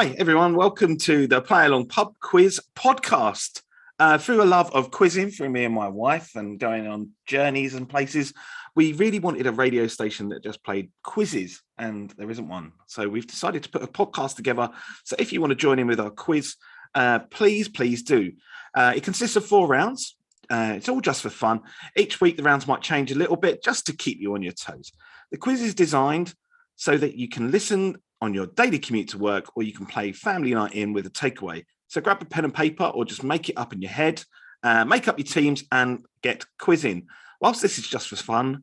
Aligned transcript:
Hi, 0.00 0.14
everyone. 0.16 0.56
Welcome 0.56 0.96
to 1.00 1.26
the 1.26 1.42
Play 1.42 1.66
Along 1.66 1.86
Pub 1.86 2.14
Quiz 2.20 2.58
podcast. 2.74 3.60
Uh, 3.98 4.16
through 4.16 4.42
a 4.42 4.44
love 4.44 4.72
of 4.72 4.90
quizzing 4.90 5.30
through 5.30 5.50
me 5.50 5.66
and 5.66 5.74
my 5.74 5.88
wife 5.88 6.36
and 6.36 6.58
going 6.58 6.86
on 6.86 7.10
journeys 7.26 7.74
and 7.74 7.86
places, 7.86 8.32
we 8.74 8.94
really 8.94 9.18
wanted 9.18 9.46
a 9.46 9.52
radio 9.52 9.86
station 9.86 10.30
that 10.30 10.42
just 10.42 10.64
played 10.64 10.90
quizzes, 11.02 11.60
and 11.76 12.14
there 12.16 12.30
isn't 12.30 12.48
one. 12.48 12.72
So 12.86 13.10
we've 13.10 13.26
decided 13.26 13.62
to 13.64 13.68
put 13.68 13.82
a 13.82 13.86
podcast 13.86 14.36
together. 14.36 14.70
So 15.04 15.16
if 15.18 15.34
you 15.34 15.40
want 15.42 15.50
to 15.50 15.54
join 15.54 15.78
in 15.78 15.86
with 15.86 16.00
our 16.00 16.08
quiz, 16.08 16.56
uh, 16.94 17.18
please, 17.30 17.68
please 17.68 18.02
do. 18.02 18.32
Uh, 18.74 18.94
it 18.96 19.04
consists 19.04 19.36
of 19.36 19.44
four 19.44 19.68
rounds. 19.68 20.16
Uh, 20.48 20.72
it's 20.76 20.88
all 20.88 21.02
just 21.02 21.20
for 21.20 21.28
fun. 21.28 21.60
Each 21.94 22.22
week, 22.22 22.38
the 22.38 22.42
rounds 22.42 22.66
might 22.66 22.80
change 22.80 23.12
a 23.12 23.18
little 23.18 23.36
bit 23.36 23.62
just 23.62 23.84
to 23.84 23.92
keep 23.94 24.18
you 24.18 24.32
on 24.32 24.40
your 24.40 24.54
toes. 24.54 24.92
The 25.30 25.36
quiz 25.36 25.60
is 25.60 25.74
designed 25.74 26.32
so 26.76 26.96
that 26.96 27.16
you 27.16 27.28
can 27.28 27.50
listen 27.50 27.98
on 28.20 28.34
your 28.34 28.46
daily 28.46 28.78
commute 28.78 29.08
to 29.08 29.18
work 29.18 29.56
or 29.56 29.62
you 29.62 29.72
can 29.72 29.86
play 29.86 30.12
family 30.12 30.54
night 30.54 30.74
in 30.74 30.92
with 30.92 31.06
a 31.06 31.10
takeaway. 31.10 31.64
So 31.88 32.00
grab 32.00 32.22
a 32.22 32.24
pen 32.24 32.44
and 32.44 32.54
paper 32.54 32.84
or 32.84 33.04
just 33.04 33.24
make 33.24 33.48
it 33.48 33.58
up 33.58 33.72
in 33.72 33.82
your 33.82 33.90
head, 33.90 34.22
uh, 34.62 34.84
make 34.84 35.08
up 35.08 35.18
your 35.18 35.26
teams 35.26 35.64
and 35.72 36.04
get 36.22 36.44
quizzing. 36.58 37.06
Whilst 37.40 37.62
this 37.62 37.78
is 37.78 37.86
just 37.86 38.08
for 38.08 38.16
fun, 38.16 38.62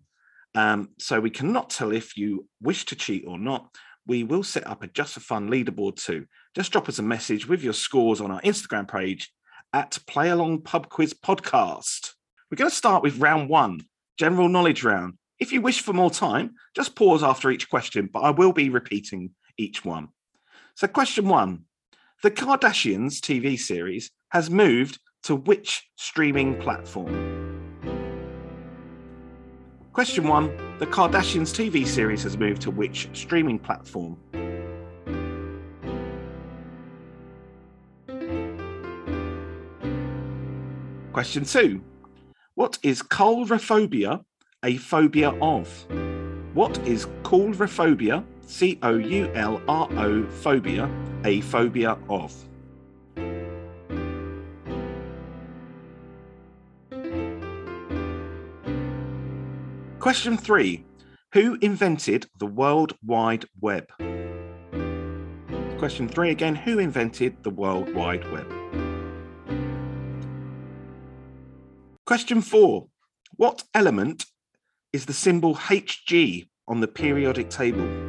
um, 0.56 0.90
so 0.98 1.20
we 1.20 1.30
cannot 1.30 1.70
tell 1.70 1.92
if 1.92 2.18
you 2.18 2.48
wish 2.62 2.86
to 2.86 2.96
cheat 2.96 3.26
or 3.28 3.38
not, 3.38 3.76
we 4.06 4.24
will 4.24 4.44
set 4.44 4.66
up 4.66 4.84
a 4.84 4.88
just 4.88 5.14
for 5.14 5.20
fun 5.20 5.50
leaderboard 5.50 5.98
too. 5.98 6.26
Just 6.56 6.72
drop 6.72 6.88
us 6.88 7.00
a 7.00 7.04
message 7.04 7.48
with 7.48 7.64
your 7.64 7.74
scores 7.74 8.22
on 8.22 8.32
our 8.32 8.42
Instagram 8.42 8.90
page 8.90 9.32
at 9.74 10.00
Play 10.08 10.30
Along 10.30 10.62
Pub 10.62 10.90
Quiz 10.90 11.14
Podcast. 11.14 12.14
We're 12.50 12.56
going 12.56 12.70
to 12.70 12.76
start 12.76 13.04
with 13.04 13.20
round 13.20 13.50
one, 13.50 13.82
general 14.18 14.48
knowledge 14.48 14.84
round. 14.84 15.16
If 15.40 15.52
you 15.52 15.62
wish 15.62 15.82
for 15.82 15.94
more 15.94 16.10
time, 16.10 16.56
just 16.76 16.96
pause 16.96 17.22
after 17.22 17.52
each 17.52 17.70
question, 17.70 18.10
but 18.12 18.22
I 18.22 18.32
will 18.32 18.54
be 18.54 18.70
repeating 18.70 19.32
each 19.58 19.84
one. 19.84 20.10
So, 20.76 20.88
question 20.88 21.28
one 21.28 21.66
The 22.24 22.32
Kardashians 22.32 23.20
TV 23.20 23.60
series 23.60 24.12
has 24.30 24.50
moved 24.50 25.00
to 25.24 25.36
which 25.36 25.90
streaming 25.96 26.60
platform? 26.60 27.38
Question 29.94 30.28
one 30.28 30.56
The 30.78 30.86
Kardashians 30.86 31.52
TV 31.54 31.86
series 31.88 32.24
has 32.24 32.38
moved 32.38 32.62
to 32.62 32.72
which 32.72 33.10
streaming 33.14 33.58
platform? 33.58 34.18
Question 41.14 41.46
two 41.46 41.82
What 42.54 42.78
is 42.84 43.02
coulrophobia 43.02 44.24
a 44.64 44.78
phobia 44.78 45.32
of? 45.42 45.68
What 46.54 46.78
is 46.88 47.08
coulrophobia, 47.24 48.24
C 48.48 48.80
O 48.82 48.96
U 48.96 49.30
L 49.34 49.62
R 49.68 49.90
O 49.98 50.26
phobia, 50.26 50.90
a 51.26 51.42
phobia 51.42 51.98
of? 52.10 52.34
Question 60.00 60.38
three 60.38 60.86
Who 61.34 61.58
invented 61.60 62.28
the 62.40 62.46
World 62.46 62.94
Wide 63.06 63.44
Web? 63.60 63.86
Question 65.78 66.08
three 66.08 66.30
again 66.30 66.56
Who 66.56 66.80
invented 66.80 67.44
the 67.44 67.50
World 67.50 67.94
Wide 67.94 68.32
Web? 68.32 68.50
Question 72.06 72.42
four 72.42 72.88
What 73.36 73.64
element 73.74 74.26
is 74.94 75.06
the 75.06 75.12
symbol 75.12 75.54
Hg 75.54 76.48
on 76.70 76.80
the 76.80 76.88
periodic 76.88 77.50
table? 77.50 78.07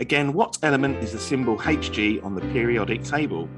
Again, 0.00 0.32
what 0.32 0.56
element 0.62 0.96
is 1.04 1.12
the 1.12 1.18
symbol 1.18 1.58
Hg 1.58 2.24
on 2.24 2.34
the 2.34 2.40
periodic 2.40 3.04
table? 3.04 3.48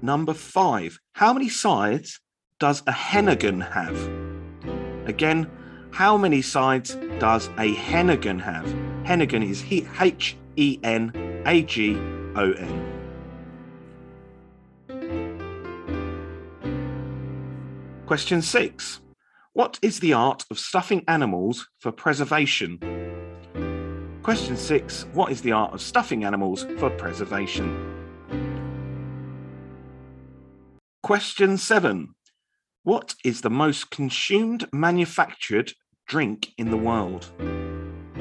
Number 0.00 0.32
five. 0.32 0.98
How 1.12 1.34
many 1.34 1.50
sides 1.50 2.18
does 2.58 2.80
a 2.86 2.92
henagon 2.92 3.60
have? 3.70 3.96
Again, 5.06 5.50
how 5.90 6.16
many 6.16 6.40
sides 6.40 6.96
does 7.18 7.48
a 7.58 7.74
henagon 7.74 8.40
have? 8.40 8.64
Henagon 9.04 9.46
is 9.46 9.62
H 10.00 10.36
E 10.56 10.80
N 10.82 11.42
A 11.44 11.62
G 11.62 11.96
O 12.36 12.52
N. 12.52 12.99
Question 18.10 18.42
six. 18.42 19.00
What 19.52 19.78
is 19.82 20.00
the 20.00 20.14
art 20.14 20.44
of 20.50 20.58
stuffing 20.58 21.04
animals 21.06 21.68
for 21.78 21.92
preservation? 21.92 22.80
Question 24.24 24.56
six. 24.56 25.06
What 25.12 25.30
is 25.30 25.42
the 25.42 25.52
art 25.52 25.72
of 25.74 25.80
stuffing 25.80 26.24
animals 26.24 26.66
for 26.78 26.90
preservation? 26.90 27.68
Question 31.04 31.56
seven. 31.56 32.16
What 32.82 33.14
is 33.24 33.42
the 33.42 33.48
most 33.48 33.92
consumed 33.92 34.66
manufactured 34.72 35.72
drink 36.08 36.48
in 36.58 36.68
the 36.68 36.76
world? 36.76 37.30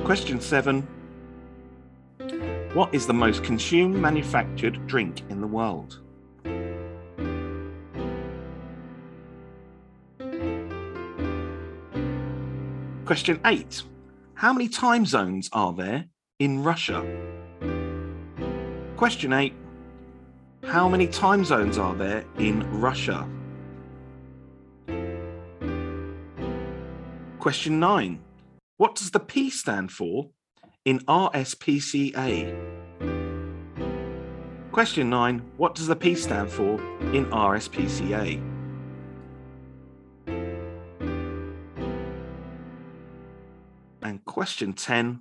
Question 0.03 0.39
seven. 0.39 0.87
What 2.75 2.93
is 2.93 3.07
the 3.07 3.15
most 3.15 3.43
consumed 3.43 3.95
manufactured 3.95 4.85
drink 4.85 5.23
in 5.31 5.41
the 5.41 5.47
world? 5.47 5.99
Question 13.09 13.41
eight. 13.43 13.81
How 14.35 14.53
many 14.53 14.69
time 14.69 15.03
zones 15.03 15.49
are 15.51 15.73
there 15.73 16.05
in 16.37 16.61
Russia? 16.61 17.03
Question 18.97 19.33
eight. 19.33 19.55
How 20.63 20.87
many 20.87 21.07
time 21.07 21.43
zones 21.43 21.79
are 21.79 21.95
there 21.95 22.23
in 22.37 22.69
Russia? 22.79 23.27
Question 27.39 27.79
nine. 27.79 28.19
What 28.77 28.93
does 28.93 29.09
the 29.09 29.19
P 29.19 29.49
stand 29.49 29.91
for 29.91 30.29
in 30.85 30.99
RSPCA? 30.99 32.55
Question 34.71 35.09
nine. 35.09 35.41
What 35.57 35.73
does 35.73 35.87
the 35.87 35.95
P 35.95 36.13
stand 36.13 36.51
for 36.51 36.79
in 37.11 37.25
RSPCA? 37.31 38.58
And 44.09 44.25
question 44.25 44.73
10. 44.73 45.19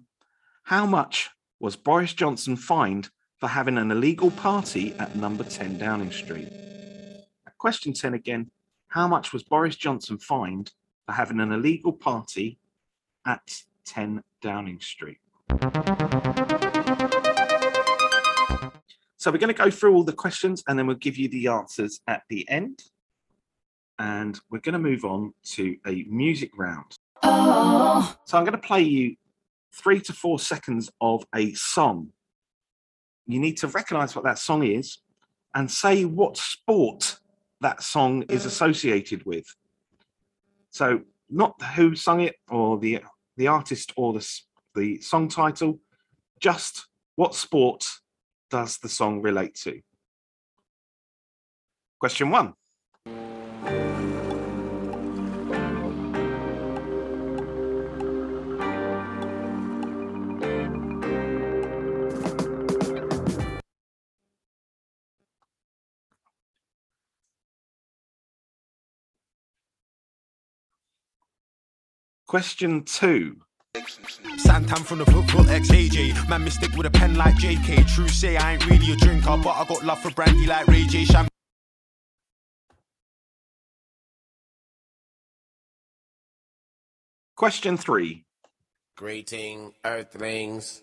How 0.62 0.86
much 0.86 1.28
was 1.60 1.76
Boris 1.76 2.14
Johnson 2.14 2.56
fined 2.56 3.10
for 3.36 3.46
having 3.46 3.76
an 3.76 3.90
illegal 3.90 4.30
party 4.30 4.94
at 4.94 5.14
number 5.14 5.44
10 5.44 5.76
Downing 5.76 6.10
Street? 6.10 6.48
Question 7.58 7.92
10 7.92 8.14
again. 8.14 8.50
How 8.86 9.06
much 9.06 9.30
was 9.34 9.42
Boris 9.42 9.76
Johnson 9.76 10.16
fined 10.16 10.72
for 11.04 11.12
having 11.12 11.38
an 11.38 11.52
illegal 11.52 11.92
party 11.92 12.58
at 13.26 13.60
10 13.84 14.22
Downing 14.40 14.80
Street? 14.80 15.18
So 19.18 19.30
we're 19.30 19.36
going 19.36 19.48
to 19.48 19.64
go 19.64 19.70
through 19.70 19.96
all 19.96 20.04
the 20.04 20.14
questions 20.14 20.64
and 20.66 20.78
then 20.78 20.86
we'll 20.86 20.96
give 20.96 21.18
you 21.18 21.28
the 21.28 21.48
answers 21.48 22.00
at 22.06 22.22
the 22.30 22.48
end. 22.48 22.84
And 23.98 24.40
we're 24.50 24.60
going 24.60 24.72
to 24.72 24.78
move 24.78 25.04
on 25.04 25.34
to 25.56 25.76
a 25.86 26.04
music 26.04 26.52
round. 26.56 26.96
Oh. 27.22 28.16
So 28.24 28.38
I'm 28.38 28.44
going 28.44 28.52
to 28.52 28.66
play 28.66 28.82
you 28.82 29.16
three 29.74 30.00
to 30.00 30.12
four 30.12 30.38
seconds 30.38 30.90
of 31.00 31.24
a 31.34 31.52
song. 31.54 32.12
You 33.26 33.38
need 33.38 33.58
to 33.58 33.68
recognize 33.68 34.14
what 34.14 34.24
that 34.24 34.38
song 34.38 34.64
is 34.64 34.98
and 35.54 35.70
say 35.70 36.04
what 36.04 36.36
sport 36.36 37.18
that 37.60 37.82
song 37.82 38.22
is 38.28 38.42
mm. 38.42 38.46
associated 38.46 39.24
with. 39.24 39.46
So 40.70 41.02
not 41.30 41.60
who 41.74 41.94
sung 41.94 42.20
it 42.20 42.36
or 42.48 42.78
the 42.78 43.00
the 43.36 43.48
artist 43.48 43.92
or 43.96 44.12
the 44.12 44.26
the 44.74 45.00
song 45.00 45.28
title, 45.28 45.80
just 46.40 46.86
what 47.16 47.34
sport 47.34 47.86
does 48.50 48.78
the 48.78 48.88
song 48.88 49.20
relate 49.20 49.54
to? 49.54 49.80
Question 51.98 52.30
one. 52.30 52.54
Question 72.28 72.82
two. 72.84 73.38
Santan 74.36 74.84
from 74.84 74.98
the 74.98 75.06
football 75.06 75.48
ex 75.48 75.70
AJ. 75.70 76.28
Man, 76.28 76.44
mystic 76.44 76.70
with 76.76 76.84
a 76.84 76.90
pen 76.90 77.14
like 77.14 77.34
JK. 77.36 77.88
True 77.94 78.06
say 78.06 78.36
I 78.36 78.52
ain't 78.52 78.66
really 78.68 78.92
a 78.92 78.96
drinker, 78.96 79.38
but 79.42 79.48
I 79.48 79.64
got 79.64 79.82
love 79.82 79.98
for 79.98 80.10
brandy 80.10 80.46
like 80.46 80.66
Ray 80.66 80.84
J. 80.84 81.06
Sham- 81.06 81.26
Question 87.34 87.78
three. 87.78 88.26
Greeting, 88.94 89.72
Earthlings. 89.82 90.82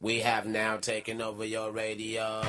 We 0.00 0.20
have 0.20 0.46
now 0.46 0.76
taken 0.76 1.20
over 1.20 1.44
your 1.44 1.72
radio. 1.72 2.42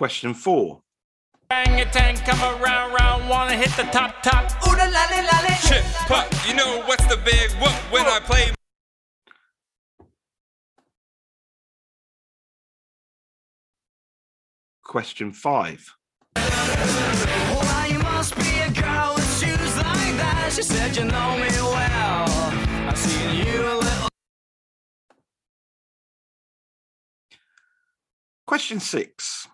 Question 0.00 0.32
four. 0.32 0.80
Bang 1.50 1.76
your 1.76 1.86
tank, 1.88 2.24
come 2.24 2.40
around, 2.40 2.94
round, 2.94 3.28
wanna 3.28 3.54
hit 3.54 3.68
the 3.76 3.82
top, 3.92 4.22
top. 4.22 4.50
Ooh 4.66 4.74
la 4.74 4.84
la 4.86 5.04
la 5.10 5.40
la. 5.46 5.54
Chip, 5.68 5.84
pop, 6.08 6.26
you 6.48 6.54
know 6.54 6.82
what's 6.86 7.04
the 7.06 7.18
big 7.18 7.50
whoop 7.60 7.74
when 7.92 8.06
I 8.06 8.18
play 8.20 8.52
Question 14.82 15.32
five. 15.32 15.94
She 20.50 20.62
said 20.62 20.96
you 20.96 21.04
know 21.04 21.36
me 21.36 21.48
well. 21.62 22.24
I've 22.88 22.98
you 23.46 23.62
a 23.62 23.76
little. 23.78 24.08
Question 28.48 28.80
six. 28.80 29.46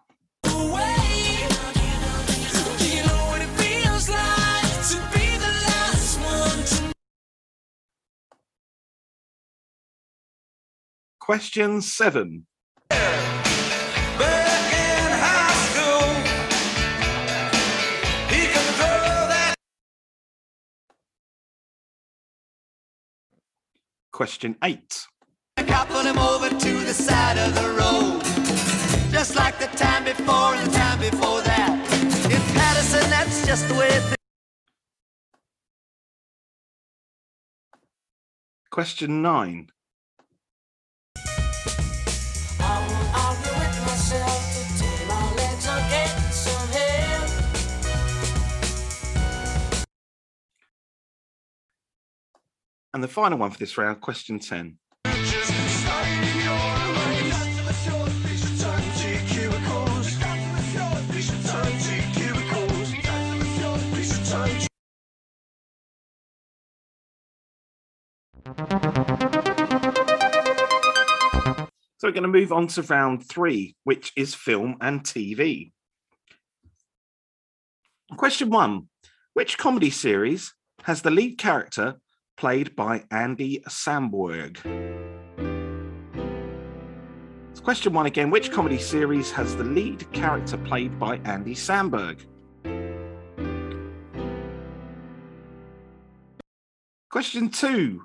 Question 11.20 11.82
Do 11.82 12.55
the 27.52 27.68
road. 27.76 28.22
Just 29.12 29.36
like 29.36 29.58
the 29.58 29.66
time 29.76 30.04
before 30.04 30.54
and 30.54 30.66
the 30.66 30.74
time 30.74 30.98
before 30.98 31.42
that. 31.42 31.70
In 32.24 32.40
Paterson, 32.56 33.10
that's 33.10 33.46
just 33.46 33.68
the 33.68 33.74
way 33.74 33.88
it 33.88 34.16
Question 38.70 39.20
nine. 39.20 39.68
And 52.96 53.04
the 53.04 53.08
final 53.08 53.37
one 53.37 53.50
for 53.50 53.58
this 53.58 53.76
round, 53.76 54.00
question 54.00 54.38
10. 54.38 54.78
So 55.04 55.10
we're 72.02 72.12
going 72.12 72.22
to 72.22 72.28
move 72.28 72.50
on 72.50 72.66
to 72.69 72.81
round 72.81 73.28
three, 73.28 73.76
which 73.84 74.10
is 74.16 74.34
film 74.34 74.76
and 74.81 75.04
TV. 75.04 75.72
Question 78.16 78.49
one 78.49 78.88
Which 79.34 79.58
comedy 79.58 79.90
series 79.90 80.54
has 80.84 81.02
the 81.02 81.10
lead 81.10 81.37
character 81.37 81.96
played 82.36 82.76
by 82.76 83.04
Andy 83.10 83.60
Samberg? 83.68 84.58
So 87.54 87.62
question 87.62 87.92
one 87.92 88.06
again 88.06 88.30
Which 88.30 88.52
comedy 88.52 88.78
series 88.78 89.30
has 89.32 89.56
the 89.56 89.64
lead 89.64 90.10
character 90.12 90.56
played 90.58 90.98
by 90.98 91.16
Andy 91.24 91.54
Samberg? 91.54 92.20
Question 97.10 97.48
two 97.48 98.02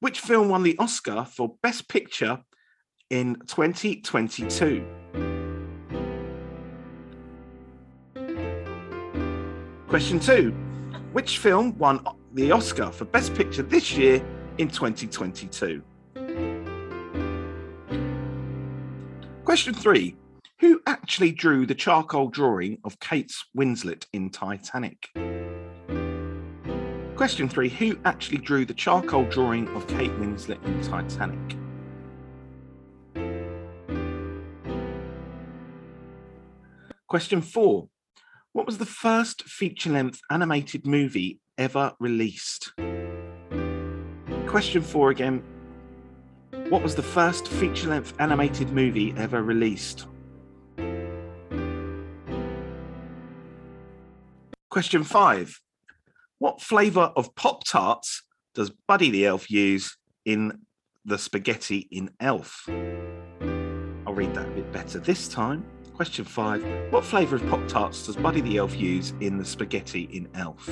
Which 0.00 0.20
film 0.20 0.50
won 0.50 0.62
the 0.62 0.76
Oscar 0.78 1.24
for 1.24 1.56
Best 1.62 1.88
Picture 1.88 2.40
in 3.08 3.36
2022? 3.46 4.86
Question 9.88 10.20
two 10.20 10.50
Which 11.12 11.38
film 11.38 11.78
won 11.78 12.06
the 12.36 12.52
Oscar 12.52 12.90
for 12.90 13.06
Best 13.06 13.34
Picture 13.34 13.62
this 13.62 13.96
year 13.96 14.22
in 14.58 14.68
2022? 14.68 15.82
Question 19.42 19.72
three 19.72 20.14
Who 20.60 20.82
actually 20.86 21.32
drew 21.32 21.64
the 21.64 21.74
charcoal 21.74 22.28
drawing 22.28 22.76
of 22.84 23.00
Kate 23.00 23.32
Winslet 23.56 24.04
in 24.12 24.28
Titanic? 24.28 25.08
Question 27.16 27.48
three 27.48 27.70
Who 27.70 27.98
actually 28.04 28.38
drew 28.38 28.66
the 28.66 28.74
charcoal 28.74 29.24
drawing 29.24 29.66
of 29.74 29.86
Kate 29.86 30.12
Winslet 30.20 30.62
in 30.66 30.82
Titanic? 30.82 31.56
Question 37.06 37.40
four 37.40 37.88
What 38.52 38.66
was 38.66 38.76
the 38.76 38.84
first 38.84 39.42
feature 39.44 39.90
length 39.90 40.20
animated 40.30 40.86
movie 40.86 41.40
ever 41.58 41.92
released? 41.98 42.72
Question 44.46 44.82
four 44.82 45.10
again 45.10 45.42
What 46.68 46.82
was 46.82 46.94
the 46.94 47.02
first 47.02 47.48
feature 47.48 47.88
length 47.88 48.14
animated 48.18 48.70
movie 48.70 49.14
ever 49.16 49.42
released? 49.42 50.06
Question 54.70 55.04
five 55.04 55.60
What 56.38 56.60
flavour 56.60 57.12
of 57.16 57.34
Pop 57.34 57.64
Tarts 57.64 58.22
does 58.54 58.70
Buddy 58.86 59.10
the 59.10 59.26
Elf 59.26 59.50
use 59.50 59.96
in 60.24 60.60
the 61.04 61.18
spaghetti 61.18 61.88
in 61.90 62.10
Elf? 62.20 62.68
I'll 62.68 64.14
read 64.14 64.34
that 64.34 64.46
a 64.46 64.50
bit 64.50 64.72
better 64.72 64.98
this 64.98 65.28
time. 65.28 65.64
Question 65.94 66.24
five 66.24 66.62
What 66.90 67.04
flavour 67.04 67.36
of 67.36 67.46
Pop 67.48 67.66
Tarts 67.68 68.06
does 68.06 68.16
Buddy 68.16 68.42
the 68.42 68.58
Elf 68.58 68.76
use 68.76 69.14
in 69.20 69.38
the 69.38 69.44
spaghetti 69.44 70.02
in 70.12 70.28
Elf? 70.34 70.68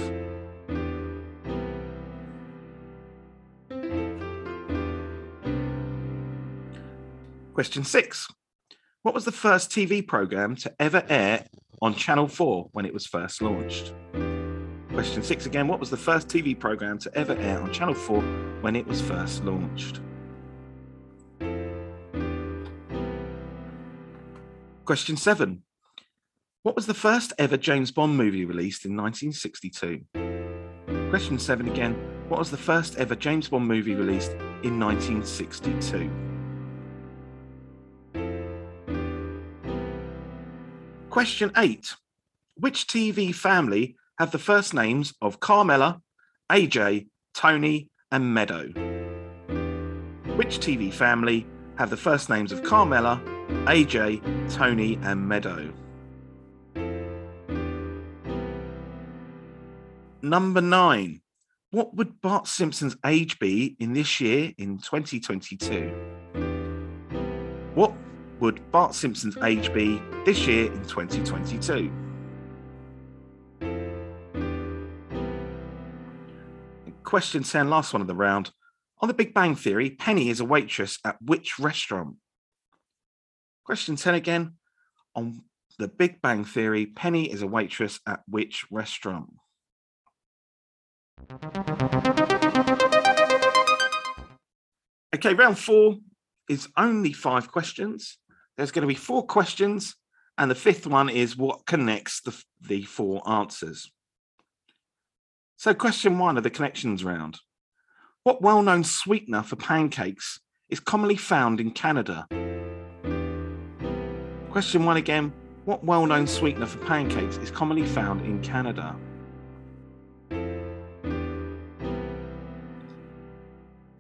Question 7.55 7.85
six 7.85 8.27
What 9.03 9.15
was 9.15 9.25
the 9.25 9.31
first 9.31 9.71
TV 9.71 10.05
programme 10.05 10.57
to 10.57 10.75
ever 10.81 11.05
air 11.09 11.47
on 11.81 11.95
Channel 11.95 12.27
4 12.27 12.71
when 12.73 12.85
it 12.85 12.93
was 12.93 13.07
first 13.07 13.41
launched? 13.41 13.95
Question 14.93 15.23
six 15.23 15.47
again 15.47 15.69
What 15.69 15.79
was 15.79 15.89
the 15.89 15.97
first 15.97 16.27
TV 16.27 16.59
programme 16.59 16.99
to 16.99 17.17
ever 17.17 17.35
air 17.37 17.61
on 17.61 17.73
Channel 17.73 17.95
4 17.95 18.21
when 18.61 18.75
it 18.75 18.85
was 18.89 19.01
first 19.01 19.45
launched? 19.45 20.01
Question 24.85 25.17
seven. 25.17 25.63
What 26.65 26.75
was 26.75 26.87
the 26.87 26.93
first 26.93 27.33
ever 27.39 27.57
James 27.57 27.93
Bond 27.93 28.17
movie 28.17 28.45
released 28.45 28.85
in 28.85 28.97
1962? 28.97 30.01
Question 31.09 31.39
seven 31.39 31.69
again. 31.69 31.95
What 32.29 32.41
was 32.41 32.51
the 32.51 32.57
first 32.57 32.97
ever 32.97 33.15
James 33.15 33.49
Bond 33.49 33.69
movie 33.69 33.95
released 33.95 34.33
in 34.65 34.81
1962? 34.81 36.34
Question 41.15 41.53
eight. 41.57 41.95
Which 42.57 42.89
TV 42.89 43.33
family 43.33 43.95
have 44.19 44.33
the 44.33 44.39
first 44.41 44.75
names 44.75 45.15
of 45.23 45.39
Carmela, 45.39 46.03
AJ, 46.51 47.07
Tony, 47.33 47.89
and 48.11 48.35
Meadow? 48.35 48.65
Which 50.35 50.59
TV 50.59 50.93
family 50.93 51.47
have 51.79 51.91
the 51.91 51.97
first 51.97 52.29
names 52.29 52.51
of 52.51 52.65
Carmela, 52.65 53.23
AJ, 53.67 54.53
Tony, 54.53 54.99
and 55.05 55.29
Meadow? 55.29 55.73
Number 60.21 60.61
nine. 60.61 61.21
What 61.71 61.95
would 61.95 62.21
Bart 62.23 62.49
Simpson's 62.49 62.97
age 63.07 63.39
be 63.39 63.77
in 63.79 63.93
this 63.93 64.21
year 64.21 64.53
in 64.59 64.79
2022? 64.79 65.95
What 67.77 67.93
would 68.41 68.71
Bart 68.73 68.95
Simpson's 68.95 69.37
age 69.39 69.73
be 69.73 70.01
this 70.25 70.47
year 70.47 70.67
in 70.67 70.83
2022? 70.85 71.93
question 77.15 77.45
10, 77.45 77.71
last 77.71 77.93
one 77.93 78.03
of 78.03 78.09
the 78.09 78.15
round. 78.15 78.51
On 78.99 79.07
the 79.07 79.15
Big 79.15 79.35
Bang 79.35 79.55
Theory, 79.55 79.91
Penny 79.91 80.31
is 80.31 80.41
a 80.41 80.45
waitress 80.45 80.99
at 81.05 81.17
which 81.23 81.61
restaurant? 81.61 82.17
Question 83.65 83.95
10 83.95 84.17
again. 84.17 84.55
On 85.15 85.43
the 85.79 85.87
Big 85.87 86.21
Bang 86.21 86.45
Theory, 86.45 86.87
Penny 86.87 87.31
is 87.31 87.41
a 87.41 87.47
waitress 87.47 88.01
at 88.05 88.23
which 88.27 88.65
restaurant? 88.69 89.31
Okay, 95.15 95.35
round 95.35 95.57
four 95.57 95.99
is 96.49 96.67
only 96.77 97.13
five 97.13 97.53
questions. 97.53 98.19
There's 98.57 98.71
going 98.71 98.83
to 98.83 98.89
be 98.89 98.95
four 98.95 99.27
questions, 99.27 99.97
and 100.39 100.51
the 100.51 100.55
fifth 100.55 100.87
one 100.87 101.09
is 101.09 101.37
what 101.37 101.67
connects 101.67 102.21
the, 102.21 102.41
the 102.61 102.83
four 102.83 103.29
answers. 103.29 103.91
So, 105.57 105.75
question 105.75 106.19
one 106.19 106.37
of 106.37 106.43
the 106.43 106.51
connections 106.51 107.05
round 107.05 107.39
What 108.23 108.43
well 108.43 108.63
known 108.63 108.85
sweetener 108.85 109.43
for 109.43 109.57
pancakes 109.57 110.41
is 110.69 110.81
commonly 110.81 111.17
found 111.17 111.61
in 111.61 111.71
Canada? 111.73 112.27
Question 114.51 114.85
one 114.85 114.99
again 114.99 115.33
What 115.65 115.83
well 115.83 116.07
known 116.07 116.27
sweetener 116.27 116.67
for 116.67 116.79
pancakes 116.79 117.39
is 117.39 117.51
commonly 117.51 117.87
found 117.87 118.25
in 118.25 118.41
Canada? 118.41 118.95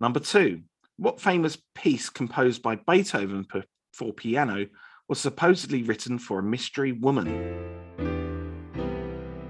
Number 0.00 0.20
two, 0.20 0.60
what 0.96 1.20
famous 1.20 1.56
piece 1.74 2.10
composed 2.10 2.62
by 2.62 2.76
Beethoven 2.76 3.44
for 3.94 4.12
piano 4.12 4.66
was 5.08 5.20
supposedly 5.20 5.82
written 5.82 6.18
for 6.18 6.40
a 6.40 6.42
mystery 6.42 6.92
woman? 6.92 7.28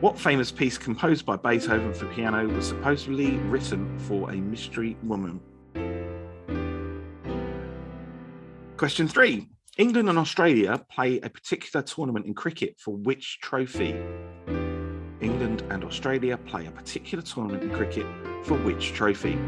What 0.01 0.19
famous 0.19 0.53
piece 0.53 0.77
composed 0.77 1.25
by 1.25 1.37
Beethoven 1.37 1.95
for 1.95 2.07
piano 2.13 2.47
was 2.47 2.69
supposedly 2.69 3.37
written 3.49 3.99
for 4.01 4.31
a 4.31 4.37
mystery 4.37 4.97
woman? 5.03 5.41
Question 8.77 9.09
three. 9.09 9.49
England 9.79 10.09
and 10.09 10.19
Australia 10.19 10.85
play 10.91 11.21
a 11.21 11.31
particular 11.31 11.83
tournament 11.83 12.27
in 12.27 12.35
cricket 12.35 12.79
for 12.79 12.97
which 12.97 13.39
trophy? 13.41 13.97
England 15.21 15.65
and 15.71 15.83
Australia 15.85 16.37
play 16.37 16.67
a 16.67 16.71
particular 16.71 17.23
tournament 17.23 17.63
in 17.63 17.71
cricket 17.71 18.07
for 18.45 18.59
which 18.59 18.93
trophy? 18.93 19.39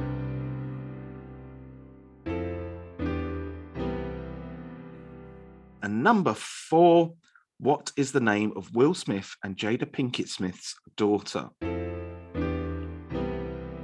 And 5.87 6.03
number 6.03 6.35
four, 6.35 7.15
what 7.61 7.93
is 7.97 8.11
the 8.11 8.19
name 8.19 8.53
of 8.57 8.75
Will 8.75 8.93
Smith 8.93 9.37
and 9.45 9.57
Jada 9.57 9.85
Pinkett 9.85 10.27
Smith's 10.27 10.75
daughter? 10.97 11.49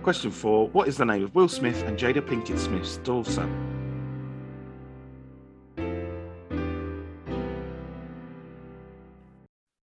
Question 0.02 0.32
four, 0.32 0.68
what 0.70 0.88
is 0.88 0.96
the 0.96 1.04
name 1.04 1.22
of 1.22 1.32
Will 1.36 1.46
Smith 1.46 1.80
and 1.84 1.96
Jada 1.96 2.20
Pinkett 2.20 2.58
Smith's 2.58 2.96
daughter? 2.96 3.48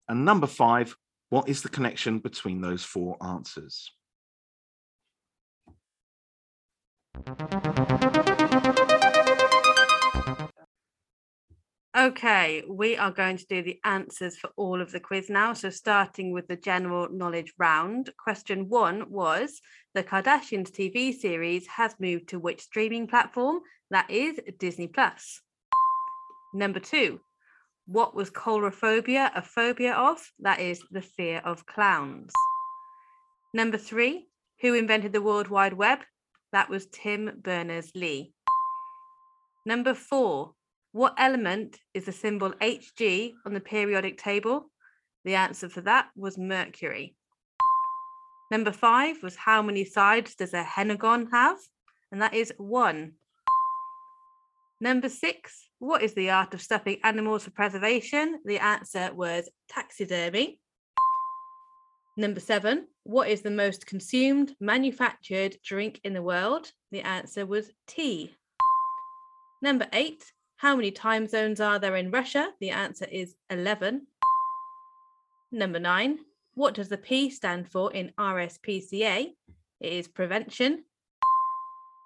And 0.09 0.25
number 0.25 0.47
five, 0.47 0.97
what 1.29 1.51
is 1.51 1.61
the 1.61 1.69
connection 1.69 2.21
between 2.21 2.63
those 2.63 2.83
four 2.83 3.19
answers? 3.23 3.93
Okay, 11.97 12.63
we 12.69 12.95
are 12.99 13.11
going 13.11 13.39
to 13.39 13.47
do 13.47 13.63
the 13.63 13.81
answers 13.83 14.37
for 14.37 14.51
all 14.59 14.83
of 14.83 14.93
the 14.93 15.01
quiz 15.01 15.31
now. 15.31 15.55
So, 15.55 15.71
starting 15.71 16.31
with 16.31 16.47
the 16.47 16.57
general 16.57 17.09
knowledge 17.11 17.55
round. 17.57 18.11
Question 18.23 18.69
one 18.69 19.11
was 19.11 19.63
The 19.95 20.03
Kardashians 20.05 20.71
TV 20.71 21.15
series 21.15 21.67
has 21.69 21.95
moved 21.99 22.29
to 22.29 22.39
which 22.39 22.61
streaming 22.61 23.07
platform? 23.07 23.61
That 23.91 24.11
is 24.11 24.39
Disney 24.59 24.89
Plus. 24.89 25.41
Number 26.53 26.81
two, 26.81 27.19
what 27.87 28.15
was 28.15 28.29
coulrophobia 28.29 29.31
a 29.35 29.41
phobia 29.41 29.95
of? 29.95 30.21
That 30.41 30.61
is 30.61 30.83
the 30.91 31.01
fear 31.01 31.41
of 31.47 31.65
clowns. 31.65 32.31
Number 33.55 33.79
three, 33.79 34.29
who 34.61 34.75
invented 34.75 35.15
the 35.15 35.23
World 35.23 35.49
Wide 35.49 35.73
Web? 35.73 36.01
That 36.53 36.69
was 36.69 36.89
Tim 36.93 37.41
Berners 37.43 37.91
Lee. 37.95 38.35
Number 39.65 39.95
four, 39.95 40.53
what 40.97 41.15
element 41.19 41.79
is 41.93 42.07
the 42.07 42.13
symbol 42.13 42.53
Hg 42.53 43.35
on 43.45 43.53
the 43.53 43.61
periodic 43.61 44.17
table? 44.17 44.71
The 45.27 45.35
answer 45.35 45.69
for 45.69 45.83
that 45.83 46.09
was 46.17 46.39
Mercury. 46.39 47.15
Number 48.51 48.73
five 48.73 49.17
was 49.23 49.37
how 49.37 49.61
many 49.61 49.85
sides 49.85 50.35
does 50.37 50.55
a 50.55 50.65
henagon 50.65 51.31
have? 51.31 51.59
And 52.11 52.23
that 52.23 52.33
is 52.33 52.51
one. 52.57 53.13
Number 54.81 55.11
six, 55.11 55.69
what 55.81 56.03
is 56.03 56.15
the 56.15 56.31
art 56.31 56.55
of 56.55 56.63
stuffing 56.63 56.99
animals 57.05 57.45
for 57.45 57.51
preservation? 57.51 58.41
The 58.47 58.59
answer 58.59 59.11
was 59.13 59.51
taxidermy. 59.69 60.61
Number 62.17 62.41
seven, 62.41 62.87
what 63.03 63.29
is 63.29 63.43
the 63.43 63.51
most 63.51 63.87
consumed 63.87 64.55
manufactured 64.61 65.59
drink 65.63 66.01
in 66.05 66.15
the 66.15 66.23
world? 66.23 66.73
The 66.91 67.03
answer 67.03 67.45
was 67.45 67.71
tea. 67.87 68.35
Number 69.61 69.87
eight, 69.93 70.33
how 70.57 70.75
many 70.75 70.91
time 70.91 71.27
zones 71.27 71.61
are 71.61 71.79
there 71.79 71.97
in 71.97 72.11
Russia? 72.11 72.51
The 72.61 72.71
answer 72.71 73.07
is 73.11 73.35
11. 73.51 74.07
Number 75.53 75.79
nine, 75.79 76.19
what 76.55 76.75
does 76.75 76.89
the 76.89 76.97
P 76.97 77.29
stand 77.29 77.69
for 77.69 77.93
in 77.93 78.13
RSPCA? 78.19 79.35
It 79.81 79.93
is 79.93 80.09
prevention. 80.09 80.85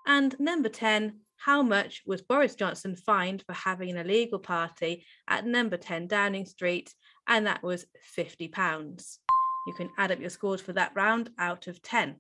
And 0.07 0.35
number 0.41 0.69
10, 0.69 1.21
how 1.37 1.63
much 1.63 2.03
was 2.05 2.23
Boris 2.23 2.57
Johnson 2.57 2.97
fined 2.97 3.43
for 3.47 3.53
having 3.53 3.91
an 3.91 3.99
illegal 3.99 4.41
party 4.41 5.05
at 5.29 5.47
number 5.47 5.77
10 5.77 6.09
Downing 6.09 6.45
Street? 6.45 6.93
And 7.29 7.47
that 7.47 7.63
was 7.63 7.87
£50. 8.17 9.19
You 9.67 9.75
can 9.75 9.91
add 9.97 10.11
up 10.11 10.21
your 10.21 10.31
scores 10.31 10.61
for 10.61 10.73
that 10.73 10.93
round 10.97 11.31
out 11.39 11.69
of 11.69 11.81
10. 11.83 12.17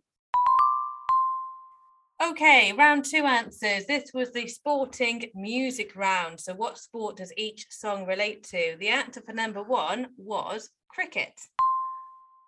Okay, 2.23 2.75
round 2.77 3.07
two 3.07 3.25
answers. 3.25 3.87
This 3.87 4.11
was 4.12 4.31
the 4.33 4.47
sporting 4.47 5.25
music 5.35 5.97
round. 5.97 6.39
So, 6.39 6.53
what 6.53 6.77
sport 6.77 7.17
does 7.17 7.33
each 7.35 7.67
song 7.71 8.05
relate 8.05 8.43
to? 8.45 8.77
The 8.79 8.89
answer 8.89 9.23
for 9.23 9.33
number 9.33 9.62
one 9.62 10.09
was 10.19 10.69
cricket. 10.89 11.33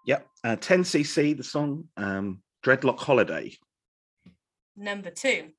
Yep, 0.04 0.26
uh, 0.44 0.56
10cc, 0.56 1.38
the 1.38 1.42
song 1.42 1.88
um, 1.96 2.42
Dreadlock 2.62 2.98
Holiday. 2.98 3.56
Number 4.76 5.10
two, 5.10 5.50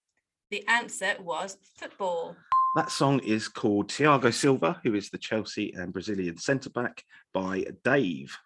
the 0.51 0.63
answer 0.67 1.15
was 1.19 1.57
football. 1.75 2.35
That 2.75 2.91
song 2.91 3.19
is 3.21 3.47
called 3.47 3.89
Thiago 3.89 4.31
Silva, 4.31 4.79
who 4.83 4.93
is 4.93 5.09
the 5.09 5.17
Chelsea 5.17 5.73
and 5.73 5.91
Brazilian 5.91 6.37
centre 6.37 6.69
back, 6.69 7.03
by 7.33 7.65
Dave. 7.83 8.37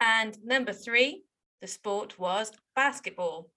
And 0.00 0.38
number 0.42 0.72
three, 0.72 1.24
the 1.60 1.66
sport 1.66 2.18
was 2.18 2.52
basketball. 2.74 3.50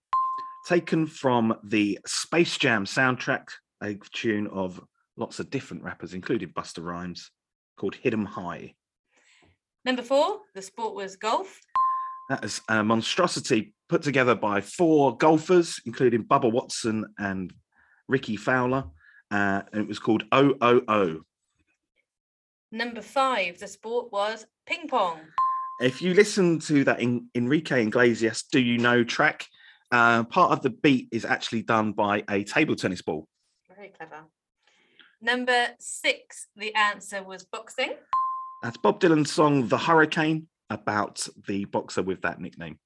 Taken 0.67 1.07
from 1.07 1.57
the 1.63 1.99
Space 2.05 2.57
Jam 2.57 2.85
soundtrack, 2.85 3.47
a 3.81 3.95
tune 4.13 4.47
of 4.47 4.79
lots 5.17 5.39
of 5.39 5.49
different 5.49 5.83
rappers, 5.83 6.13
including 6.13 6.49
Busta 6.49 6.83
Rhymes, 6.83 7.31
called 7.77 7.95
Hit 7.95 8.13
'em 8.13 8.25
High. 8.25 8.75
Number 9.85 10.01
four, 10.01 10.41
the 10.53 10.61
sport 10.61 10.95
was 10.95 11.15
golf. 11.15 11.59
That 12.29 12.43
is 12.43 12.61
a 12.69 12.83
monstrosity 12.83 13.73
put 13.87 14.03
together 14.03 14.35
by 14.35 14.61
four 14.61 15.17
golfers, 15.17 15.81
including 15.85 16.25
Bubba 16.25 16.51
Watson 16.51 17.05
and 17.17 17.51
Rickie 18.07 18.37
Fowler. 18.37 18.85
Uh, 19.31 19.61
and 19.71 19.81
it 19.81 19.87
was 19.87 19.99
called 19.99 20.23
OOO. 20.33 21.23
Number 22.71 23.01
five, 23.01 23.59
the 23.59 23.67
sport 23.67 24.11
was 24.11 24.45
ping 24.67 24.87
pong. 24.87 25.19
If 25.81 26.01
you 26.01 26.13
listen 26.13 26.59
to 26.59 26.83
that 26.83 26.99
in, 26.99 27.29
Enrique 27.33 27.83
Iglesias 27.83 28.43
Do 28.43 28.59
You 28.59 28.77
Know 28.77 29.03
track, 29.03 29.47
uh, 29.91 30.23
part 30.23 30.51
of 30.51 30.61
the 30.61 30.69
beat 30.69 31.07
is 31.11 31.25
actually 31.25 31.63
done 31.63 31.91
by 31.91 32.23
a 32.29 32.43
table 32.43 32.75
tennis 32.75 33.01
ball. 33.01 33.27
Very 33.75 33.89
clever. 33.89 34.25
Number 35.21 35.67
six, 35.79 36.47
the 36.55 36.73
answer 36.75 37.23
was 37.23 37.43
boxing. 37.43 37.93
That's 38.63 38.77
Bob 38.77 38.99
Dylan's 38.99 39.31
song 39.31 39.67
The 39.67 39.77
Hurricane 39.77 40.47
about 40.69 41.27
the 41.47 41.65
boxer 41.65 42.01
with 42.01 42.21
that 42.21 42.39
nickname. 42.39 42.79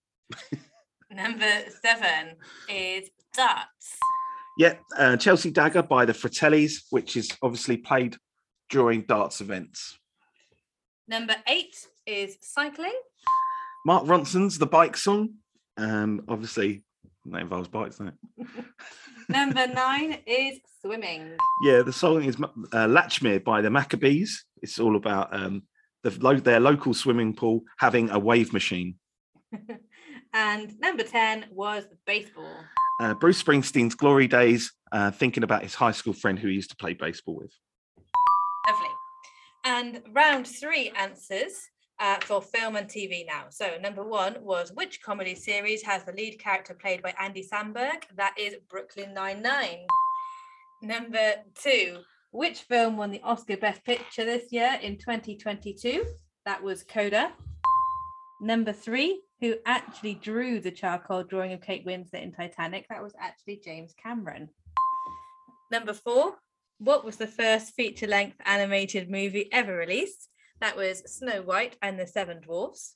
Number 1.12 1.52
seven 1.82 2.36
is 2.70 3.10
darts. 3.36 3.98
Yeah, 4.58 4.76
uh, 4.98 5.18
Chelsea 5.18 5.52
Dagger 5.52 5.84
by 5.84 6.06
the 6.06 6.14
Fratellis, 6.14 6.84
which 6.90 7.18
is 7.18 7.30
obviously 7.42 7.78
played 7.78 8.18
during 8.70 9.02
darts 9.02 9.42
events. 9.42 9.98
Number 11.08 11.36
eight 11.48 11.76
is 12.06 12.38
cycling. 12.42 13.00
Mark 13.86 14.06
Ronson's 14.06 14.58
The 14.58 14.66
Bike 14.66 14.96
Song. 14.96 15.36
Um, 15.78 16.24
obviously, 16.28 16.84
that 17.26 17.42
involves 17.42 17.68
bikes, 17.68 17.98
doesn't 17.98 18.14
it? 18.38 18.48
Number 19.30 19.68
nine 19.68 20.18
is 20.26 20.60
swimming. 20.82 21.38
Yeah, 21.64 21.82
the 21.82 21.94
song 21.94 22.24
is 22.24 22.36
uh, 22.36 22.88
Latchmere 22.88 23.44
by 23.44 23.62
the 23.62 23.70
Maccabees. 23.70 24.46
It's 24.62 24.80
all 24.80 24.96
about 24.96 25.34
um, 25.34 25.64
the, 26.04 26.12
lo- 26.20 26.40
their 26.40 26.60
local 26.60 26.94
swimming 26.94 27.34
pool 27.34 27.62
having 27.78 28.10
a 28.10 28.20
wave 28.20 28.54
machine. 28.54 28.96
And 30.34 30.80
number 30.80 31.04
10 31.04 31.46
was 31.52 31.86
baseball. 32.08 32.56
Uh, 33.00 33.14
Bruce 33.14 33.42
Springsteen's 33.42 33.94
glory 33.94 34.28
days, 34.28 34.72
uh, 34.92 35.12
thinking 35.12 35.44
about 35.44 35.62
his 35.62 35.76
high 35.76 35.92
school 35.92 36.14
friend 36.14 36.40
who 36.40 36.48
he 36.48 36.56
used 36.56 36.72
to 36.72 36.76
play 36.76 36.94
baseball 36.94 37.36
with. 37.36 37.54
Lovely. 38.68 38.88
And 39.64 40.02
round 40.12 40.48
three 40.48 40.92
answers 40.98 41.54
uh, 42.04 42.18
for 42.20 42.42
film 42.42 42.76
and 42.76 42.88
TV 42.90 43.26
now. 43.26 43.46
So 43.50 43.78
number 43.82 44.04
one 44.04 44.36
was 44.42 44.74
which 44.74 45.02
comedy 45.02 45.36
series 45.36 45.82
has 45.84 46.04
the 46.04 46.12
lead 46.12 46.38
character 46.38 46.74
played 46.74 47.02
by 47.02 47.14
Andy 47.18 47.48
Samberg? 47.50 48.04
That 48.18 48.36
is 48.38 48.56
Brooklyn 48.70 49.14
Nine-Nine. 49.14 49.88
Number 50.82 51.36
two, 51.56 52.00
which 52.32 52.64
film 52.64 52.98
won 52.98 53.10
the 53.10 53.22
Oscar 53.24 53.56
Best 53.56 53.86
Picture 53.86 54.26
this 54.26 54.52
year 54.52 54.78
in 54.82 54.98
2022? 54.98 56.04
That 56.46 56.62
was 56.62 56.84
Coda. 56.84 57.32
Number 58.42 58.74
three, 58.74 59.22
who 59.40 59.56
actually 59.66 60.16
drew 60.16 60.60
the 60.60 60.72
charcoal 60.72 61.24
drawing 61.24 61.54
of 61.54 61.62
Kate 61.62 61.86
Winslet 61.86 62.22
in 62.22 62.34
Titanic? 62.34 62.86
That 62.90 63.02
was 63.02 63.14
actually 63.18 63.62
James 63.64 63.94
Cameron. 64.02 64.50
Number 65.72 65.94
four, 65.94 66.36
what 66.80 67.06
was 67.06 67.16
the 67.16 67.28
first 67.28 67.76
feature 67.76 68.08
length 68.08 68.36
animated 68.46 69.10
movie 69.10 69.48
ever 69.54 69.74
released? 69.74 70.28
That 70.64 70.78
was 70.78 71.04
Snow 71.08 71.42
White 71.42 71.76
and 71.82 72.00
the 72.00 72.08
Seven 72.08 72.40
Dwarfs. 72.40 72.96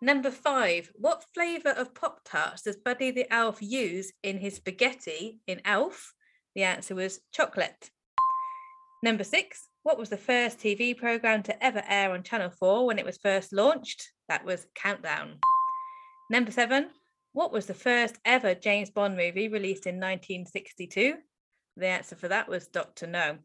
Number 0.00 0.30
five, 0.30 0.88
what 0.94 1.24
flavour 1.34 1.70
of 1.70 1.96
Pop 1.96 2.20
Tarts 2.24 2.62
does 2.62 2.76
Buddy 2.76 3.10
the 3.10 3.26
Elf 3.34 3.60
use 3.60 4.12
in 4.22 4.38
his 4.38 4.54
spaghetti 4.54 5.40
in 5.48 5.60
Elf? 5.64 6.14
The 6.54 6.62
answer 6.62 6.94
was 6.94 7.18
chocolate. 7.32 7.90
Number 9.02 9.24
six, 9.24 9.66
what 9.82 9.98
was 9.98 10.10
the 10.10 10.16
first 10.16 10.60
TV 10.60 10.96
programme 10.96 11.42
to 11.42 11.64
ever 11.64 11.82
air 11.88 12.12
on 12.12 12.22
Channel 12.22 12.50
4 12.50 12.86
when 12.86 13.00
it 13.00 13.04
was 13.04 13.18
first 13.18 13.52
launched? 13.52 14.12
That 14.28 14.44
was 14.44 14.68
Countdown. 14.76 15.40
Number 16.30 16.52
seven, 16.52 16.90
what 17.32 17.50
was 17.50 17.66
the 17.66 17.74
first 17.74 18.18
ever 18.24 18.54
James 18.54 18.90
Bond 18.90 19.16
movie 19.16 19.48
released 19.48 19.88
in 19.88 19.96
1962? 19.96 21.16
The 21.76 21.86
answer 21.88 22.14
for 22.14 22.28
that 22.28 22.48
was 22.48 22.68
Dr. 22.68 23.08
No. 23.08 23.38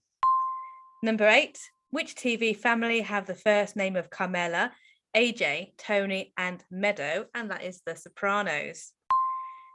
Number 1.01 1.28
eight, 1.28 1.60
which 1.91 2.15
TV 2.15 2.55
family 2.55 3.01
have 3.01 3.25
the 3.25 3.36
first 3.36 3.75
name 3.75 3.96
of 3.96 4.10
Carmela, 4.10 4.72
AJ, 5.15 5.74
Tony, 5.77 6.34
and 6.38 6.63
Meadow? 6.69 7.25
And 7.34 7.50
that 7.51 7.63
is 7.63 7.81
The 7.86 7.96
Sopranos. 7.96 8.91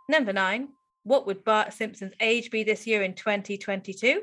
Number 0.09 0.33
nine, 0.33 0.69
what 1.03 1.27
would 1.27 1.45
Bart 1.45 1.73
Simpson's 1.73 2.15
age 2.21 2.51
be 2.51 2.63
this 2.63 2.87
year 2.87 3.03
in 3.03 3.15
2022? 3.15 4.23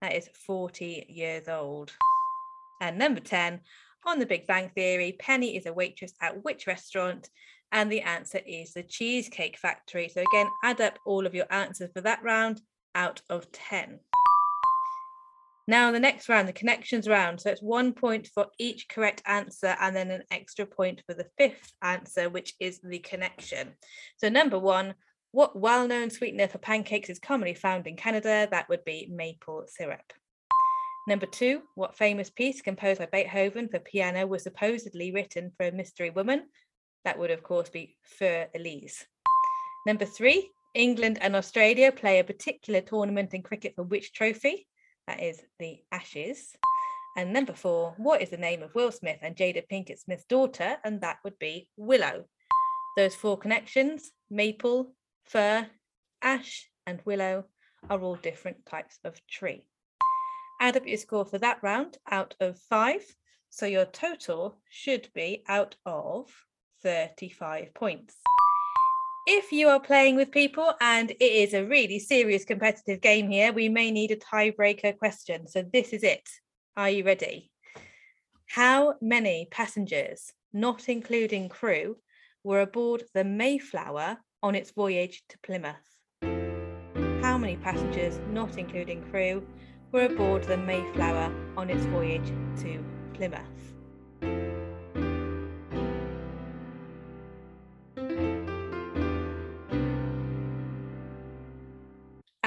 That 0.00 0.14
is 0.14 0.28
40 0.46 1.06
years 1.08 1.48
old. 1.48 1.92
And 2.80 2.98
number 2.98 3.20
10, 3.20 3.60
on 4.04 4.18
the 4.18 4.26
Big 4.26 4.46
Bang 4.46 4.70
Theory, 4.74 5.16
Penny 5.18 5.56
is 5.56 5.66
a 5.66 5.72
waitress 5.72 6.12
at 6.20 6.42
which 6.44 6.66
restaurant? 6.66 7.28
And 7.70 7.90
the 7.90 8.02
answer 8.02 8.40
is 8.46 8.72
the 8.72 8.82
Cheesecake 8.82 9.56
Factory. 9.56 10.08
So 10.08 10.22
again, 10.22 10.48
add 10.64 10.80
up 10.80 10.98
all 11.06 11.26
of 11.26 11.34
your 11.34 11.46
answers 11.50 11.90
for 11.94 12.02
that 12.02 12.22
round 12.22 12.60
out 12.94 13.22
of 13.30 13.50
10. 13.52 14.00
Now, 15.68 15.92
the 15.92 16.00
next 16.00 16.28
round, 16.28 16.48
the 16.48 16.52
connections 16.52 17.08
round. 17.08 17.40
So 17.40 17.50
it's 17.50 17.62
one 17.62 17.92
point 17.92 18.28
for 18.34 18.46
each 18.58 18.88
correct 18.88 19.22
answer, 19.26 19.76
and 19.80 19.94
then 19.94 20.10
an 20.10 20.24
extra 20.30 20.66
point 20.66 21.02
for 21.06 21.14
the 21.14 21.28
fifth 21.38 21.72
answer, 21.82 22.28
which 22.28 22.54
is 22.58 22.80
the 22.82 22.98
connection. 22.98 23.74
So, 24.16 24.28
number 24.28 24.58
one, 24.58 24.94
what 25.30 25.58
well 25.58 25.86
known 25.86 26.10
sweetener 26.10 26.48
for 26.48 26.58
pancakes 26.58 27.08
is 27.08 27.18
commonly 27.18 27.54
found 27.54 27.86
in 27.86 27.96
Canada? 27.96 28.48
That 28.50 28.68
would 28.68 28.84
be 28.84 29.08
maple 29.10 29.64
syrup. 29.68 30.12
Number 31.08 31.26
two, 31.26 31.62
what 31.74 31.96
famous 31.96 32.30
piece 32.30 32.60
composed 32.60 33.00
by 33.00 33.06
Beethoven 33.06 33.68
for 33.68 33.80
piano 33.80 34.26
was 34.26 34.42
supposedly 34.42 35.10
written 35.12 35.52
for 35.56 35.66
a 35.66 35.72
mystery 35.72 36.10
woman? 36.10 36.44
That 37.04 37.18
would, 37.18 37.30
of 37.30 37.42
course, 37.42 37.70
be 37.70 37.96
Für 38.20 38.46
Elise. 38.54 39.04
Number 39.86 40.04
three, 40.04 40.50
England 40.74 41.18
and 41.20 41.34
Australia 41.34 41.90
play 41.90 42.18
a 42.18 42.24
particular 42.24 42.80
tournament 42.80 43.34
in 43.34 43.42
cricket 43.42 43.74
for 43.74 43.82
which 43.82 44.12
trophy? 44.12 44.66
That 45.06 45.22
is 45.22 45.42
the 45.58 45.80
Ashes. 45.90 46.56
And 47.16 47.32
number 47.32 47.52
four, 47.52 47.94
what 47.98 48.22
is 48.22 48.30
the 48.30 48.36
name 48.36 48.62
of 48.62 48.74
Will 48.74 48.90
Smith 48.90 49.18
and 49.22 49.36
Jada 49.36 49.62
Pinkett 49.70 49.98
Smith's 49.98 50.24
daughter? 50.24 50.76
And 50.84 51.00
that 51.02 51.18
would 51.24 51.38
be 51.38 51.68
Willow. 51.76 52.24
Those 52.96 53.14
four 53.14 53.38
connections 53.38 54.10
maple, 54.30 54.94
fir, 55.24 55.66
ash, 56.22 56.68
and 56.86 57.00
willow 57.04 57.44
are 57.90 58.00
all 58.00 58.16
different 58.16 58.64
types 58.66 58.98
of 59.04 59.24
tree. 59.26 59.66
Add 60.60 60.76
up 60.76 60.86
your 60.86 60.98
score 60.98 61.24
for 61.24 61.38
that 61.38 61.62
round 61.62 61.98
out 62.10 62.34
of 62.40 62.58
five. 62.58 63.02
So 63.50 63.66
your 63.66 63.84
total 63.84 64.58
should 64.70 65.08
be 65.14 65.44
out 65.48 65.76
of 65.84 66.30
35 66.82 67.74
points. 67.74 68.16
If 69.26 69.52
you 69.52 69.68
are 69.68 69.78
playing 69.78 70.16
with 70.16 70.32
people 70.32 70.74
and 70.80 71.12
it 71.12 71.20
is 71.20 71.54
a 71.54 71.64
really 71.64 72.00
serious 72.00 72.44
competitive 72.44 73.00
game 73.00 73.30
here, 73.30 73.52
we 73.52 73.68
may 73.68 73.92
need 73.92 74.10
a 74.10 74.16
tiebreaker 74.16 74.98
question. 74.98 75.46
So 75.46 75.62
this 75.62 75.90
is 75.92 76.02
it. 76.02 76.28
Are 76.76 76.90
you 76.90 77.04
ready? 77.04 77.48
How 78.48 78.94
many 79.00 79.46
passengers, 79.48 80.32
not 80.52 80.88
including 80.88 81.48
crew, 81.48 81.98
were 82.42 82.62
aboard 82.62 83.04
the 83.14 83.22
Mayflower 83.22 84.18
on 84.42 84.56
its 84.56 84.72
voyage 84.72 85.22
to 85.28 85.38
Plymouth? 85.38 85.76
How 87.22 87.38
many 87.38 87.56
passengers, 87.56 88.18
not 88.28 88.58
including 88.58 89.08
crew, 89.12 89.46
were 89.92 90.06
aboard 90.06 90.42
the 90.42 90.56
Mayflower 90.56 91.32
on 91.56 91.70
its 91.70 91.84
voyage 91.84 92.32
to 92.62 92.84
Plymouth? 93.14 93.71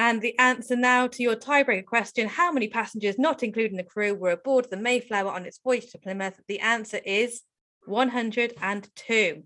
And 0.06 0.22
the 0.22 0.38
answer 0.38 0.76
now 0.76 1.08
to 1.08 1.24
your 1.24 1.36
tiebreaker 1.36 1.84
question 1.84 2.28
How 2.28 2.52
many 2.52 2.68
passengers, 2.68 3.18
not 3.18 3.42
including 3.42 3.76
the 3.76 3.84
crew, 3.84 4.14
were 4.14 4.30
aboard 4.30 4.70
the 4.70 4.78
Mayflower 4.78 5.32
on 5.32 5.48
its 5.48 5.60
voyage 5.64 5.90
to 5.94 5.98
Plymouth? 5.98 6.40
The 6.48 6.60
answer 6.60 7.00
is 7.04 7.42
102. 7.88 9.44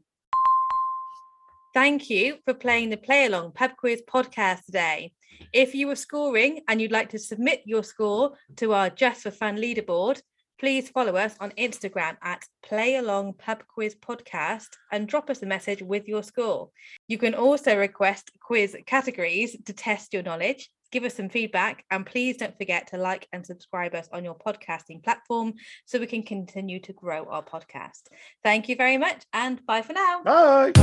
Thank 1.74 2.10
you 2.10 2.40
for 2.44 2.54
playing 2.54 2.90
the 2.90 2.98
Play 2.98 3.28
Along 3.28 3.54
Pub 3.54 3.72
Quiz 3.78 4.04
podcast 4.06 4.66
today. 4.66 5.14
If 5.54 5.74
you 5.74 5.88
were 5.88 5.96
scoring 5.96 6.60
and 6.68 6.82
you'd 6.82 6.92
like 6.92 7.12
to 7.12 7.20
submit 7.20 7.62
your 7.64 7.86
score 7.86 8.34
to 8.58 8.74
our 8.74 8.90
Just 8.90 9.22
for 9.22 9.32
Fun 9.32 9.56
leaderboard, 9.56 10.22
please 10.60 10.90
follow 10.90 11.16
us 11.16 11.36
on 11.40 11.52
Instagram 11.52 12.18
at 12.22 12.44
Play 12.62 12.98
Along 12.98 13.34
Pub 13.34 13.64
Quiz 13.68 13.96
Podcast 13.96 14.68
and 14.92 15.08
drop 15.08 15.30
us 15.30 15.42
a 15.42 15.46
message 15.46 15.82
with 15.82 16.08
your 16.08 16.22
score. 16.22 16.70
You 17.08 17.18
can 17.18 17.34
also 17.34 17.78
request 17.78 18.32
quiz 18.42 18.76
categories 18.86 19.56
to 19.66 19.74
test 19.74 20.14
your 20.14 20.24
knowledge. 20.24 20.70
Give 20.92 21.04
us 21.06 21.14
some 21.16 21.30
feedback 21.30 21.86
and 21.92 22.06
please 22.06 22.38
don't 22.38 22.58
forget 22.58 22.88
to 22.88 22.98
like 22.98 23.28
and 23.32 23.46
subscribe 23.46 23.96
us 23.96 24.10
on 24.12 24.26
your 24.26 24.36
podcasting 24.36 25.04
platform 25.04 25.54
so 25.86 26.00
we 26.00 26.08
can 26.08 26.24
continue 26.24 26.80
to 26.82 26.94
grow 26.94 27.26
our 27.26 27.44
podcast. 27.44 28.08
Thank 28.44 28.68
you 28.70 28.76
very 28.76 28.98
much 28.98 29.24
and 29.32 29.66
bye 29.66 29.82
for 29.82 29.94
now. 29.94 30.24
Bye. 30.24 30.74